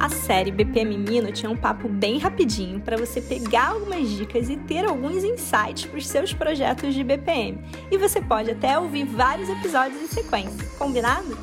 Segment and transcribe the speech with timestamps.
[0.00, 4.56] A série BPM Mino tinha um papo bem rapidinho para você pegar algumas dicas e
[4.56, 7.58] ter alguns insights para os seus projetos de BPM.
[7.90, 11.36] E você pode até ouvir vários episódios em sequência, combinado?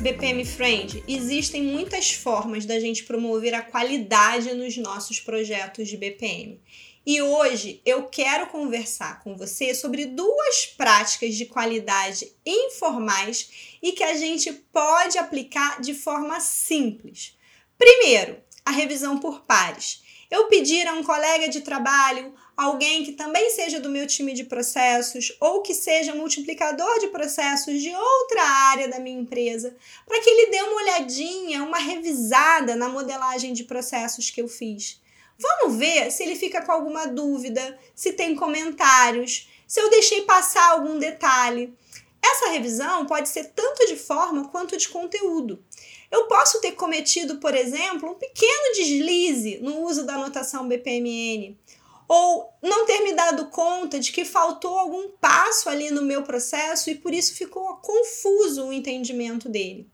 [0.00, 6.58] BPM Friend, existem muitas formas da gente promover a qualidade nos nossos projetos de BPM.
[7.06, 14.02] E hoje eu quero conversar com você sobre duas práticas de qualidade informais e que
[14.02, 17.36] a gente pode aplicar de forma simples.
[17.76, 20.02] Primeiro, a revisão por pares.
[20.30, 24.44] Eu pedir a um colega de trabalho, alguém que também seja do meu time de
[24.44, 30.30] processos ou que seja multiplicador de processos de outra área da minha empresa, para que
[30.30, 35.03] ele dê uma olhadinha, uma revisada na modelagem de processos que eu fiz.
[35.38, 40.72] Vamos ver se ele fica com alguma dúvida, se tem comentários, se eu deixei passar
[40.72, 41.74] algum detalhe.
[42.22, 45.62] Essa revisão pode ser tanto de forma quanto de conteúdo.
[46.10, 51.58] Eu posso ter cometido, por exemplo, um pequeno deslize no uso da anotação BPMN,
[52.06, 56.90] ou não ter me dado conta de que faltou algum passo ali no meu processo
[56.90, 59.88] e por isso ficou confuso o entendimento dele.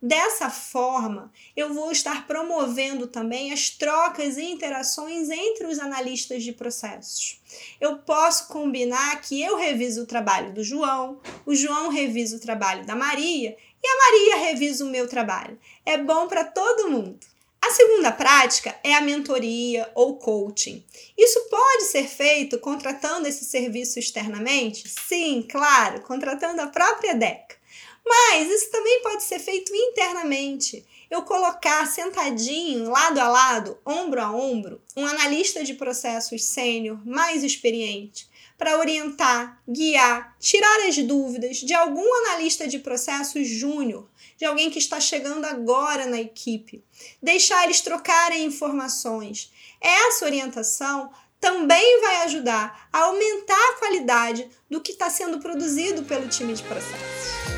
[0.00, 6.52] Dessa forma, eu vou estar promovendo também as trocas e interações entre os analistas de
[6.52, 7.40] processos.
[7.80, 12.86] Eu posso combinar que eu reviso o trabalho do João, o João revisa o trabalho
[12.86, 15.58] da Maria e a Maria revisa o meu trabalho.
[15.84, 17.18] É bom para todo mundo.
[17.60, 20.82] A segunda prática é a mentoria ou coaching.
[21.16, 24.88] Isso pode ser feito contratando esse serviço externamente?
[24.88, 27.58] Sim, claro, contratando a própria DECA.
[28.04, 30.84] Mas isso também pode ser feito internamente.
[31.10, 37.42] Eu colocar sentadinho, lado a lado, ombro a ombro, um analista de processos sênior mais
[37.42, 44.68] experiente para orientar, guiar, tirar as dúvidas de algum analista de processos júnior, de alguém
[44.68, 46.82] que está chegando agora na equipe,
[47.22, 49.52] deixar eles trocarem informações.
[49.80, 56.28] Essa orientação também vai ajudar a aumentar a qualidade do que está sendo produzido pelo
[56.28, 57.57] time de processos.